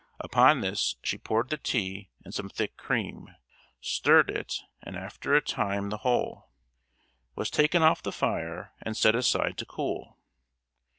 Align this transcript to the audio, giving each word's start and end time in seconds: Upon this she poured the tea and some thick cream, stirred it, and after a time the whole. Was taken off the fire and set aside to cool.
Upon 0.19 0.61
this 0.61 0.95
she 1.03 1.19
poured 1.19 1.51
the 1.51 1.57
tea 1.59 2.09
and 2.25 2.33
some 2.33 2.49
thick 2.49 2.75
cream, 2.75 3.35
stirred 3.81 4.31
it, 4.31 4.63
and 4.81 4.97
after 4.97 5.35
a 5.35 5.41
time 5.43 5.89
the 5.91 5.97
whole. 5.97 6.49
Was 7.35 7.51
taken 7.51 7.83
off 7.83 8.01
the 8.01 8.11
fire 8.11 8.71
and 8.81 8.97
set 8.97 9.13
aside 9.13 9.59
to 9.59 9.65
cool. 9.67 10.17